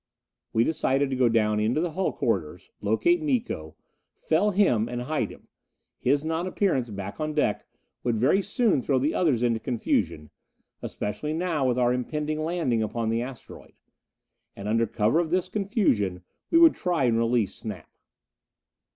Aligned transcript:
We 0.51 0.63
decided 0.63 1.11
to 1.11 1.15
go 1.15 1.29
down 1.29 1.59
into 1.59 1.79
the 1.79 1.91
hull 1.91 2.11
corridors. 2.11 2.71
Locate 2.81 3.21
Miko. 3.21 3.75
Fell 4.23 4.49
him, 4.49 4.89
and 4.89 5.03
hide 5.03 5.29
him. 5.29 5.47
His 5.99 6.25
non 6.25 6.47
appearance 6.47 6.89
back 6.89 7.19
on 7.19 7.35
deck 7.35 7.67
would 8.03 8.17
very 8.17 8.41
soon 8.41 8.81
throw 8.81 8.97
the 8.97 9.13
others 9.13 9.43
into 9.43 9.59
confusion, 9.59 10.31
especially 10.81 11.33
now 11.33 11.67
with 11.67 11.77
our 11.77 11.93
impending 11.93 12.39
landing 12.39 12.81
upon 12.81 13.09
the 13.09 13.21
asteroid. 13.21 13.73
And 14.55 14.67
under 14.67 14.87
cover 14.87 15.19
of 15.19 15.29
this 15.29 15.47
confusion 15.47 16.23
we 16.49 16.57
would 16.57 16.73
try 16.73 17.03
and 17.03 17.15
release 17.19 17.53
Snap. 17.53 17.87